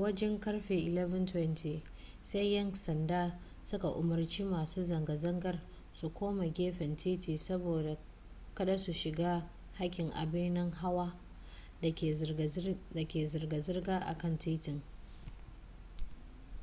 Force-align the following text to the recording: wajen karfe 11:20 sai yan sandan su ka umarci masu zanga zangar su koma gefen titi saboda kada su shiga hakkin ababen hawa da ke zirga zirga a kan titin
wajen 0.00 0.38
karfe 0.40 0.74
11:20 0.74 1.80
sai 2.24 2.52
yan 2.52 2.74
sandan 2.74 3.32
su 3.62 3.78
ka 3.78 3.88
umarci 3.90 4.44
masu 4.44 4.84
zanga 4.84 5.16
zangar 5.16 5.60
su 5.94 6.08
koma 6.12 6.46
gefen 6.46 6.96
titi 6.96 7.38
saboda 7.38 7.96
kada 8.54 8.78
su 8.78 8.92
shiga 8.92 9.50
hakkin 9.72 10.10
ababen 10.12 10.72
hawa 10.72 11.16
da 11.82 11.92
ke 13.06 13.26
zirga 13.28 13.62
zirga 13.62 13.98
a 13.98 14.18
kan 14.18 14.38
titin 14.38 14.82